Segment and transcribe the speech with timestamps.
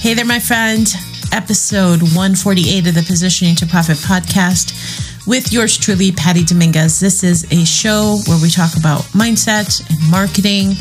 [0.00, 0.86] Hey there, my friend.
[1.32, 7.00] Episode 148 of the Positioning to Profit podcast with yours truly, Patty Dominguez.
[7.00, 10.76] This is a show where we talk about mindset and marketing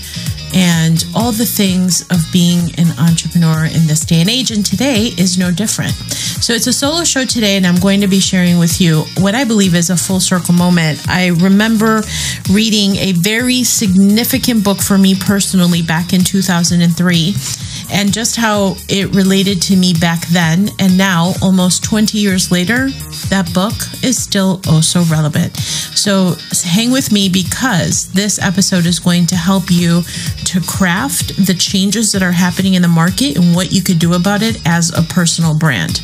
[0.53, 4.51] and all the things of being an entrepreneur in this day and age.
[4.51, 5.93] And today is no different.
[6.37, 9.33] So it's a solo show today, and I'm going to be sharing with you what
[9.33, 11.03] I believe is a full circle moment.
[11.09, 12.03] I remember
[12.51, 17.33] reading a very significant book for me personally back in 2003
[17.91, 20.69] and just how it related to me back then.
[20.79, 22.89] And now, almost 20 years later,
[23.29, 25.55] that book is still oh so relevant.
[25.57, 30.01] So hang with me because this episode is going to help you
[30.45, 34.13] to craft the changes that are happening in the market and what you could do
[34.13, 36.01] about it as a personal brand.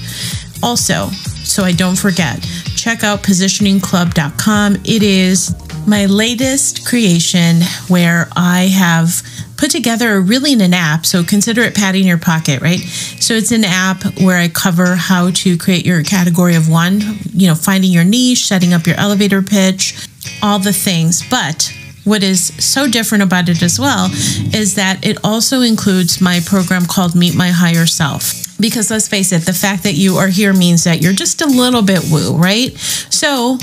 [0.62, 1.10] Also,
[1.44, 2.42] so I don't forget,
[2.76, 4.76] check out positioningclub.com.
[4.86, 5.54] It is
[5.88, 9.22] my latest creation where I have
[9.58, 11.06] put together a really in an app.
[11.06, 12.80] So consider it in your pocket, right?
[12.80, 17.02] So it's an app where I cover how to create your category of one,
[17.34, 20.08] you know, finding your niche, setting up your elevator pitch,
[20.42, 21.28] all the things.
[21.30, 21.72] But
[22.04, 24.10] what is so different about it as well
[24.54, 28.58] is that it also includes my program called Meet My Higher Self.
[28.60, 31.48] Because let's face it, the fact that you are here means that you're just a
[31.48, 32.78] little bit woo, right?
[32.78, 33.58] So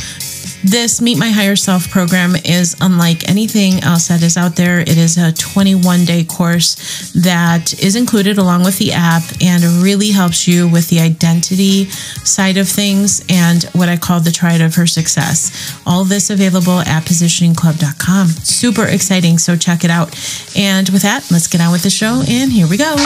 [0.63, 4.81] this Meet My Higher Self program is unlike anything else that is out there.
[4.81, 10.11] It is a 21 day course that is included along with the app and really
[10.11, 11.87] helps you with the identity
[12.25, 15.79] side of things and what I call the triad of her success.
[15.87, 18.29] All this available at positioningclub.com.
[18.29, 19.39] Super exciting.
[19.39, 20.09] So check it out.
[20.57, 22.23] And with that, let's get on with the show.
[22.29, 22.97] And here we go.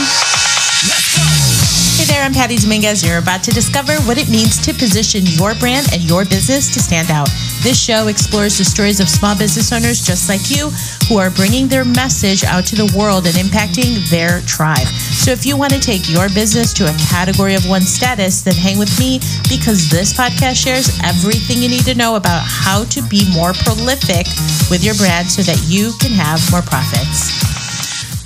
[1.94, 3.06] Hey there, I'm Patty Dominguez.
[3.06, 6.80] You're about to discover what it means to position your brand and your business to
[6.82, 7.30] stand out.
[7.62, 10.74] This show explores the stories of small business owners just like you
[11.06, 14.90] who are bringing their message out to the world and impacting their tribe.
[15.14, 18.54] So if you want to take your business to a category of one status, then
[18.58, 23.06] hang with me because this podcast shares everything you need to know about how to
[23.06, 24.27] be more prolific
[24.66, 27.64] with your brand so that you can have more profits.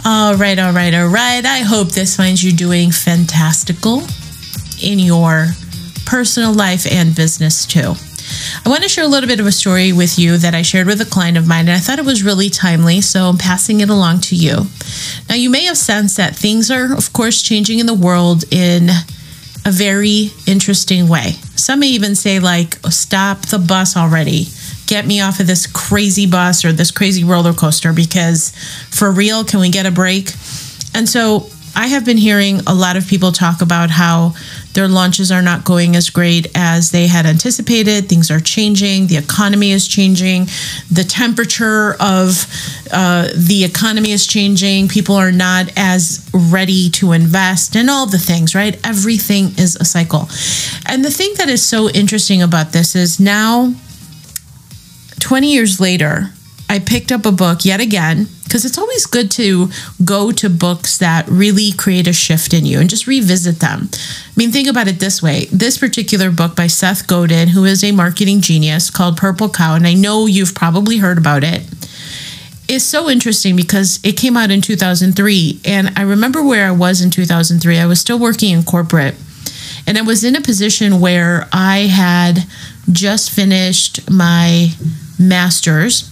[0.04, 1.44] All right, all right, all right.
[1.44, 4.02] I hope this finds you doing fantastical
[4.80, 5.48] in your
[6.06, 7.94] personal life and business too.
[8.64, 10.86] I want to share a little bit of a story with you that I shared
[10.86, 13.80] with a client of mine, and I thought it was really timely, so I'm passing
[13.80, 14.66] it along to you.
[15.28, 18.90] Now, you may have sensed that things are, of course, changing in the world in
[19.64, 21.32] a very interesting way.
[21.56, 24.46] Some may even say, like, oh, stop the bus already
[24.88, 28.52] get me off of this crazy bus or this crazy roller coaster because
[28.90, 30.32] for real, can we get a break?
[30.94, 34.34] And so I have been hearing a lot of people talk about how
[34.72, 38.08] their launches are not going as great as they had anticipated.
[38.08, 39.06] Things are changing.
[39.06, 40.46] The economy is changing.
[40.90, 42.46] The temperature of
[42.92, 44.88] uh, the economy is changing.
[44.88, 48.80] People are not as ready to invest and all the things, right?
[48.84, 50.28] Everything is a cycle.
[50.86, 53.74] And the thing that is so interesting about this is now
[55.28, 56.30] 20 years later,
[56.70, 59.68] I picked up a book yet again because it's always good to
[60.02, 63.90] go to books that really create a shift in you and just revisit them.
[63.92, 67.84] I mean, think about it this way this particular book by Seth Godin, who is
[67.84, 71.60] a marketing genius called Purple Cow, and I know you've probably heard about it,
[72.66, 75.60] is so interesting because it came out in 2003.
[75.66, 77.76] And I remember where I was in 2003.
[77.76, 79.14] I was still working in corporate.
[79.86, 82.46] And I was in a position where I had
[82.90, 84.70] just finished my
[85.18, 86.10] master's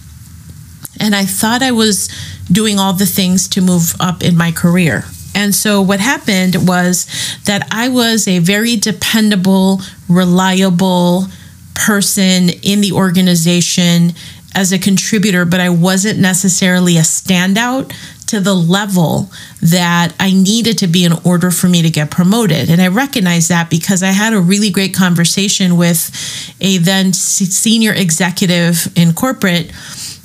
[0.99, 2.09] and I thought I was
[2.51, 5.05] doing all the things to move up in my career.
[5.35, 7.05] And so what happened was
[7.45, 11.27] that I was a very dependable, reliable
[11.75, 14.13] person in the organization
[14.55, 17.93] as a contributor, but I wasn't necessarily a standout
[18.27, 19.29] to the level
[19.61, 22.69] that I needed to be in order for me to get promoted.
[22.69, 26.11] And I recognized that because I had a really great conversation with
[26.59, 29.71] a then senior executive in corporate.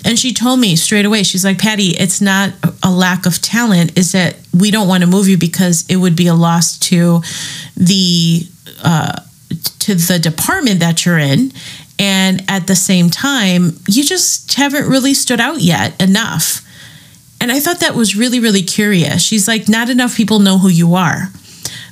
[0.04, 2.52] And she told me straight away, she's like, Patty, it's not
[2.82, 6.16] a lack of talent, is that we don't want to move you because it would
[6.16, 7.22] be a loss to
[7.76, 8.46] the
[8.82, 9.20] uh,
[9.78, 11.52] to the department that you're in.
[12.00, 16.66] And at the same time, you just haven't really stood out yet enough.
[17.42, 19.20] And I thought that was really, really curious.
[19.20, 21.26] She's like, not enough people know who you are.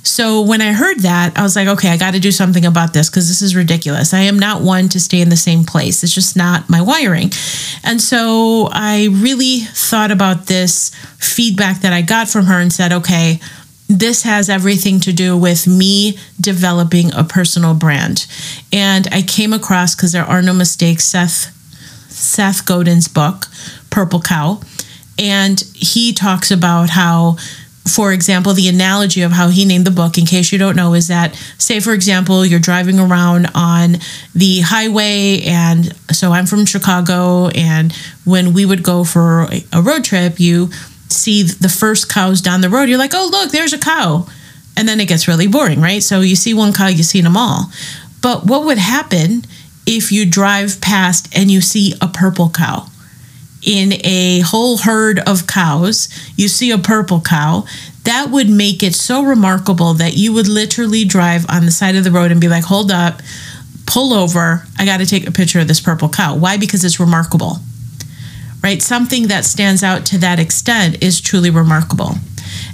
[0.01, 2.93] So when I heard that, I was like, okay, I got to do something about
[2.93, 4.13] this because this is ridiculous.
[4.13, 6.05] I am not one to stay in the same place.
[6.05, 7.31] It's just not my wiring.
[7.83, 12.93] And so I really thought about this feedback that I got from her and said,
[12.93, 13.41] okay,
[13.89, 18.25] this has everything to do with me developing a personal brand.
[18.71, 21.57] And I came across because there are no mistakes, Seth
[22.09, 23.47] Seth Godin's book,
[23.89, 24.61] Purple Cow
[25.19, 27.37] and he talks about how
[27.87, 30.93] for example, the analogy of how he named the book, in case you don't know,
[30.93, 33.97] is that, say, for example, you're driving around on
[34.35, 35.41] the highway.
[35.41, 37.47] And so I'm from Chicago.
[37.49, 37.93] And
[38.23, 40.69] when we would go for a road trip, you
[41.09, 42.87] see the first cows down the road.
[42.87, 44.27] You're like, oh, look, there's a cow.
[44.77, 46.03] And then it gets really boring, right?
[46.03, 47.71] So you see one cow, you see them all.
[48.21, 49.43] But what would happen
[49.87, 52.90] if you drive past and you see a purple cow?
[53.61, 57.65] In a whole herd of cows, you see a purple cow,
[58.03, 62.03] that would make it so remarkable that you would literally drive on the side of
[62.03, 63.21] the road and be like, hold up,
[63.85, 66.35] pull over, I got to take a picture of this purple cow.
[66.35, 66.57] Why?
[66.57, 67.57] Because it's remarkable,
[68.63, 68.81] right?
[68.81, 72.15] Something that stands out to that extent is truly remarkable.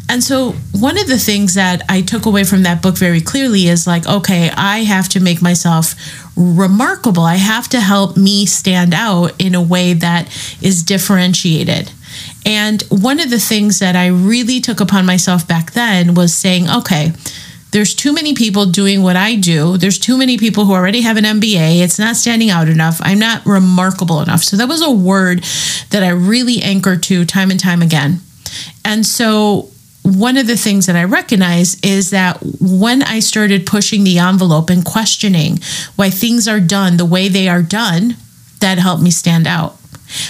[0.09, 3.67] And so, one of the things that I took away from that book very clearly
[3.67, 5.95] is like, okay, I have to make myself
[6.37, 7.23] remarkable.
[7.23, 10.27] I have to help me stand out in a way that
[10.61, 11.91] is differentiated.
[12.45, 16.69] And one of the things that I really took upon myself back then was saying,
[16.69, 17.11] okay,
[17.71, 19.77] there's too many people doing what I do.
[19.77, 21.81] There's too many people who already have an MBA.
[21.81, 22.99] It's not standing out enough.
[23.01, 24.43] I'm not remarkable enough.
[24.43, 25.43] So that was a word
[25.89, 28.21] that I really anchored to time and time again.
[28.85, 29.69] And so
[30.07, 34.69] one of the things that I recognize is that when I started pushing the envelope
[34.69, 35.59] and questioning
[35.97, 38.15] why things are done the way they are done,
[38.61, 39.73] that helped me stand out.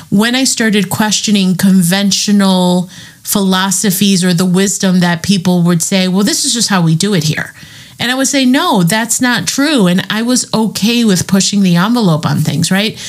[0.10, 2.90] When I started questioning conventional
[3.24, 7.14] philosophies or the wisdom that people would say, well, this is just how we do
[7.14, 7.54] it here.
[8.00, 9.88] And I would say, no, that's not true.
[9.88, 13.00] And I was okay with pushing the envelope on things, right?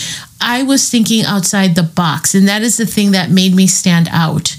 [0.41, 2.35] I was thinking outside the box.
[2.35, 4.57] And that is the thing that made me stand out.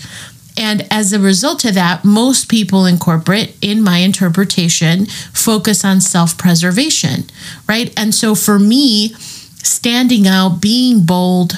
[0.60, 6.02] And as a result of that, most people in corporate, in my interpretation, focus on
[6.02, 7.24] self preservation,
[7.68, 7.98] right?
[7.98, 9.14] And so for me,
[9.64, 11.54] standing out, being bold,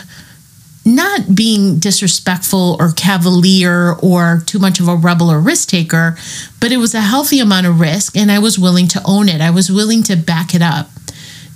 [0.85, 6.15] not being disrespectful or cavalier or too much of a rebel or risk taker,
[6.59, 9.41] but it was a healthy amount of risk and I was willing to own it.
[9.41, 10.89] I was willing to back it up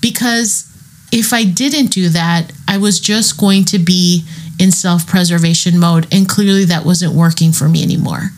[0.02, 0.72] because
[1.12, 4.26] if I didn't do that, I was just going to be
[4.60, 6.08] in self preservation mode.
[6.12, 8.32] And clearly that wasn't working for me anymore.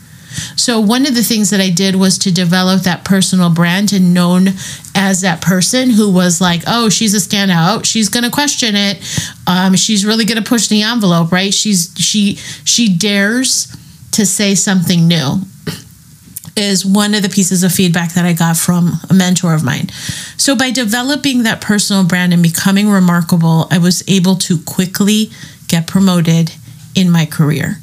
[0.56, 4.12] So, one of the things that I did was to develop that personal brand and
[4.12, 4.48] known
[4.94, 7.84] as that person who was like, oh, she's a standout.
[7.84, 8.98] She's going to question it.
[9.46, 11.52] Um, she's really going to push the envelope, right?
[11.52, 12.34] She's, she,
[12.64, 13.74] she dares
[14.12, 15.40] to say something new
[16.58, 19.88] is one of the pieces of feedback that I got from a mentor of mine.
[20.36, 25.30] So, by developing that personal brand and becoming remarkable, I was able to quickly
[25.68, 26.52] get promoted
[26.94, 27.76] in my career.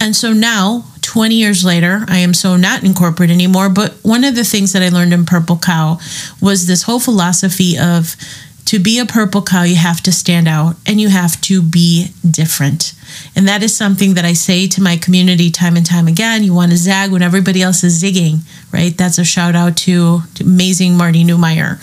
[0.00, 3.68] And so now, 20 years later, I am so not in corporate anymore.
[3.68, 5.98] But one of the things that I learned in Purple Cow
[6.42, 8.16] was this whole philosophy of
[8.66, 12.08] to be a purple cow, you have to stand out and you have to be
[12.28, 12.94] different.
[13.36, 16.42] And that is something that I say to my community time and time again.
[16.42, 18.40] You want to zag when everybody else is zigging,
[18.72, 18.96] right?
[18.96, 21.78] That's a shout out to, to amazing Marty Neumeier,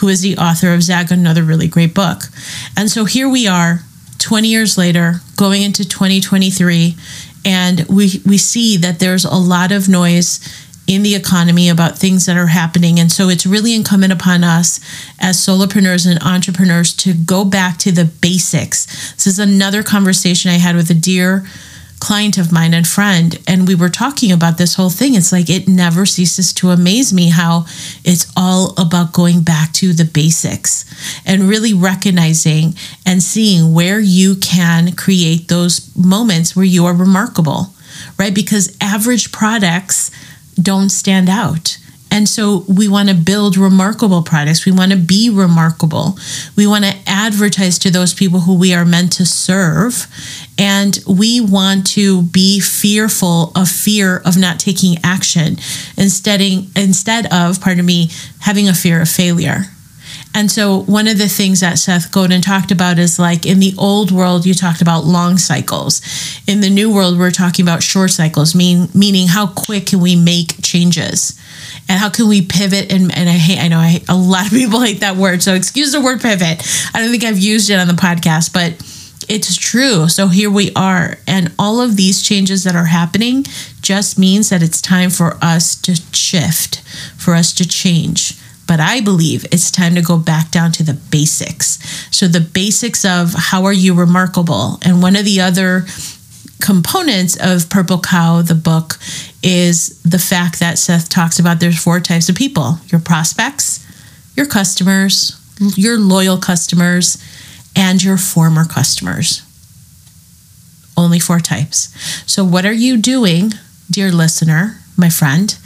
[0.00, 2.22] who is the author of Zag, another really great book.
[2.76, 3.80] And so here we are
[4.18, 6.96] 20 years later, going into 2023,
[7.44, 10.40] and we we see that there's a lot of noise
[10.86, 13.00] in the economy about things that are happening.
[13.00, 14.80] And so it's really incumbent upon us
[15.18, 18.86] as solopreneurs and entrepreneurs to go back to the basics.
[19.14, 21.44] This is another conversation I had with a dear
[22.00, 25.48] client of mine and friend and we were talking about this whole thing it's like
[25.48, 27.64] it never ceases to amaze me how
[28.04, 30.84] it's all about going back to the basics
[31.24, 32.74] and really recognizing
[33.06, 37.68] and seeing where you can create those moments where you are remarkable
[38.18, 40.10] right because average products
[40.60, 41.78] don't stand out
[42.14, 44.64] and so we want to build remarkable products.
[44.64, 46.16] We want to be remarkable.
[46.54, 50.06] We want to advertise to those people who we are meant to serve.
[50.56, 55.56] And we want to be fearful of fear of not taking action
[55.96, 58.10] instead, instead of, pardon me,
[58.42, 59.64] having a fear of failure.
[60.34, 63.72] And so, one of the things that Seth Godin talked about is like in the
[63.78, 66.02] old world, you talked about long cycles.
[66.48, 70.16] In the new world, we're talking about short cycles, mean, meaning how quick can we
[70.16, 71.40] make changes?
[71.88, 72.92] And how can we pivot?
[72.92, 75.40] And, and I hate, I know a lot of people hate that word.
[75.40, 76.66] So, excuse the word pivot.
[76.92, 78.72] I don't think I've used it on the podcast, but
[79.28, 80.08] it's true.
[80.08, 81.16] So here we are.
[81.26, 83.44] And all of these changes that are happening
[83.80, 86.80] just means that it's time for us to shift,
[87.16, 88.38] for us to change.
[88.66, 91.78] But I believe it's time to go back down to the basics.
[92.10, 94.78] So, the basics of how are you remarkable?
[94.82, 95.84] And one of the other
[96.62, 98.98] components of Purple Cow, the book,
[99.42, 103.84] is the fact that Seth talks about there's four types of people your prospects,
[104.36, 105.38] your customers,
[105.76, 107.22] your loyal customers,
[107.76, 109.42] and your former customers.
[110.96, 111.94] Only four types.
[112.30, 113.52] So, what are you doing,
[113.90, 115.56] dear listener, my friend,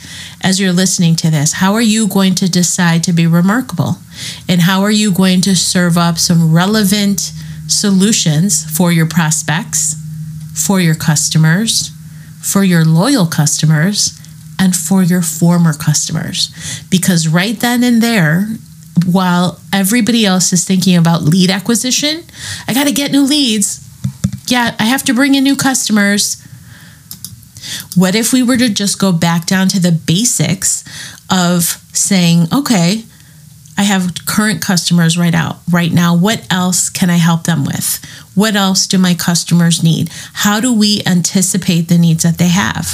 [0.42, 3.96] as you're listening to this, how are you going to decide to be remarkable?
[4.48, 7.32] And how are you going to serve up some relevant
[7.66, 9.96] solutions for your prospects,
[10.54, 11.90] for your customers,
[12.40, 14.18] for your loyal customers,
[14.58, 16.50] and for your former customers?
[16.90, 18.48] Because right then and there,
[19.06, 22.24] while everybody else is thinking about lead acquisition,
[22.66, 23.84] I got to get new leads.
[24.46, 26.42] Yeah, I have to bring in new customers.
[27.94, 30.84] What if we were to just go back down to the basics
[31.30, 33.04] of saying, okay,
[33.78, 36.16] I have current customers right out right now.
[36.16, 38.04] What else can I help them with?
[38.34, 40.10] What else do my customers need?
[40.32, 42.86] How do we anticipate the needs that they have?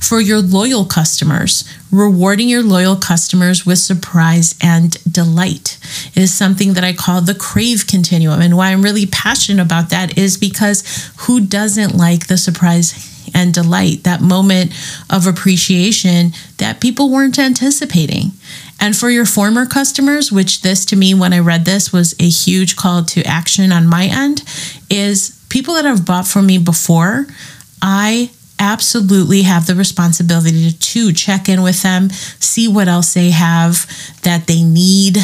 [0.00, 1.62] For your loyal customers,
[1.92, 5.78] rewarding your loyal customers with surprise and delight
[6.16, 8.40] is something that I call the crave continuum.
[8.40, 13.54] And why I'm really passionate about that is because who doesn't like the surprise and
[13.54, 14.72] delight, that moment
[15.10, 18.32] of appreciation that people weren't anticipating.
[18.80, 22.28] And for your former customers, which this to me, when I read this, was a
[22.28, 24.42] huge call to action on my end,
[24.90, 27.26] is people that have bought from me before,
[27.80, 33.86] I absolutely have the responsibility to check in with them, see what else they have
[34.22, 35.18] that they need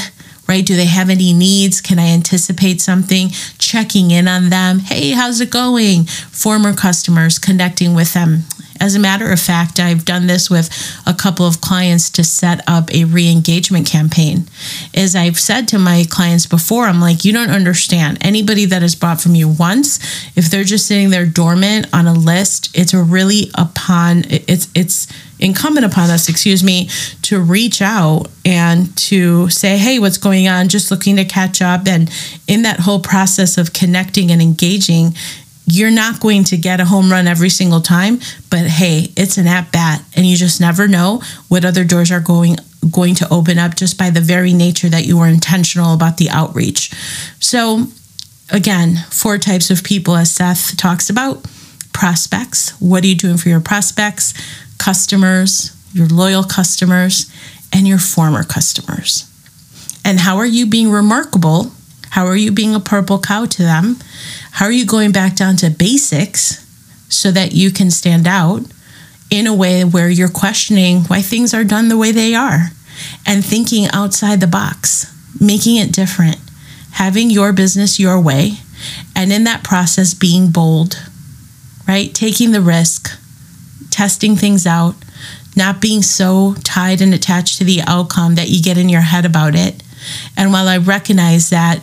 [0.48, 0.64] right?
[0.64, 1.80] Do they have any needs?
[1.80, 3.28] Can I anticipate something?
[3.58, 4.80] Checking in on them.
[4.80, 6.04] Hey, how's it going?
[6.04, 8.44] Former customers, connecting with them.
[8.80, 10.70] As a matter of fact, I've done this with
[11.06, 14.48] a couple of clients to set up a re engagement campaign.
[14.94, 18.18] As I've said to my clients before, I'm like, you don't understand.
[18.20, 19.98] Anybody that has bought from you once,
[20.36, 25.06] if they're just sitting there dormant on a list, it's really upon it's it's
[25.38, 26.88] incumbent upon us, excuse me,
[27.22, 30.68] to reach out and to say, hey, what's going on?
[30.68, 31.86] Just looking to catch up.
[31.86, 32.10] And
[32.46, 35.14] in that whole process of connecting and engaging,
[35.70, 38.18] you're not going to get a home run every single time,
[38.50, 42.20] but hey, it's an at bat and you just never know what other doors are
[42.20, 42.56] going
[42.90, 46.30] going to open up just by the very nature that you were intentional about the
[46.30, 46.90] outreach.
[47.40, 47.86] So
[48.50, 51.44] again, four types of people as Seth talks about.
[51.92, 54.32] Prospects, what are you doing for your prospects?
[54.78, 57.32] Customers, your loyal customers,
[57.72, 59.24] and your former customers.
[60.04, 61.72] And how are you being remarkable?
[62.10, 63.98] How are you being a purple cow to them?
[64.58, 66.66] How are you going back down to basics
[67.08, 68.62] so that you can stand out
[69.30, 72.70] in a way where you're questioning why things are done the way they are
[73.24, 76.38] and thinking outside the box, making it different,
[76.90, 78.54] having your business your way,
[79.14, 81.06] and in that process, being bold,
[81.86, 82.12] right?
[82.12, 83.16] Taking the risk,
[83.90, 84.96] testing things out,
[85.54, 89.24] not being so tied and attached to the outcome that you get in your head
[89.24, 89.84] about it.
[90.36, 91.80] And while I recognize that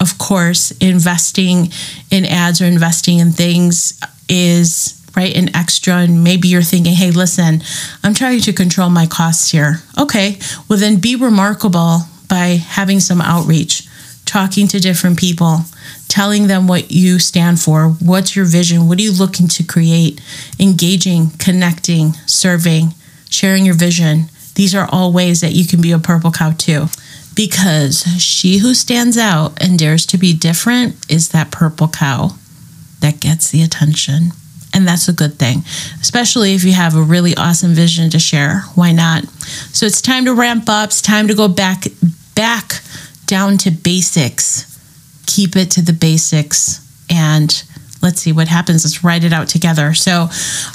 [0.00, 1.68] of course, investing
[2.10, 7.10] in ads or investing in things is right an extra and maybe you're thinking hey
[7.10, 7.62] listen
[8.04, 9.76] i'm trying to control my costs here.
[9.98, 10.38] Okay
[10.68, 13.88] well then be remarkable by having some outreach
[14.26, 15.60] talking to different people
[16.08, 20.20] telling them what you stand for what's your vision what are you looking to create
[20.60, 22.92] engaging connecting serving
[23.30, 24.30] sharing your vision.
[24.54, 26.86] These are all ways that you can be a purple cow too
[27.38, 32.30] because she who stands out and dares to be different is that purple cow
[32.98, 34.32] that gets the attention.
[34.74, 35.62] And that's a good thing,
[36.00, 38.62] especially if you have a really awesome vision to share.
[38.74, 39.24] Why not?
[39.72, 40.88] So it's time to ramp up.
[40.88, 41.84] It's time to go back
[42.34, 42.82] back
[43.26, 44.76] down to basics.
[45.26, 47.62] Keep it to the basics and
[48.02, 48.84] let's see what happens.
[48.84, 49.94] Let's write it out together.
[49.94, 50.26] So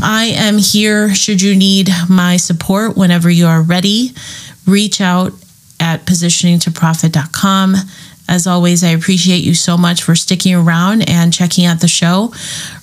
[0.01, 4.13] I am here should you need my support whenever you are ready.
[4.65, 5.34] Reach out
[5.84, 7.75] at positioningtoprofit.com.
[8.30, 12.34] As always, I appreciate you so much for sticking around and checking out the show.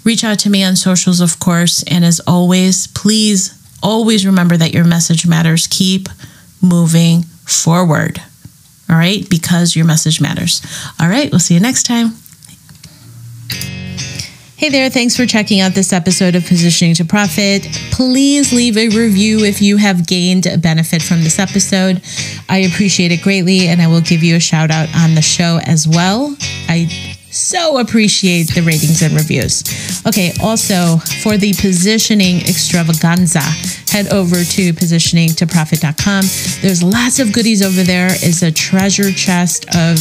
[0.04, 1.82] Reach out to me on socials, of course.
[1.84, 5.66] And as always, please always remember that your message matters.
[5.66, 6.10] Keep
[6.62, 8.20] moving forward.
[8.90, 10.60] All right, because your message matters.
[11.00, 12.12] All right, we'll see you next time.
[14.60, 17.62] Hey there, thanks for checking out this episode of Positioning to Profit.
[17.92, 22.02] Please leave a review if you have gained a benefit from this episode.
[22.46, 25.60] I appreciate it greatly, and I will give you a shout out on the show
[25.64, 26.36] as well.
[26.68, 26.88] I
[27.30, 29.64] so appreciate the ratings and reviews.
[30.06, 33.40] Okay, also for the positioning extravaganza,
[33.88, 36.24] head over to positioningtoprofit.com.
[36.60, 38.08] There's lots of goodies over there.
[38.10, 39.96] It's a treasure chest of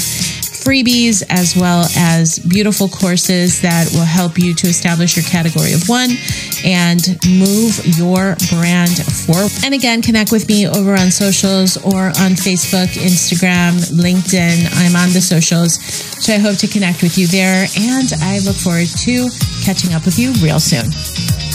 [0.64, 5.88] freebies as well as beautiful courses that will help you to establish your category of
[5.88, 6.10] one
[6.66, 9.52] and move your brand forward.
[9.64, 14.68] And again, connect with me over on socials or on Facebook, Instagram, LinkedIn.
[14.84, 15.80] I'm on the socials.
[16.24, 17.66] So I hope to connect with you there.
[17.80, 19.30] And I look forward to
[19.64, 21.49] catching up with you real soon.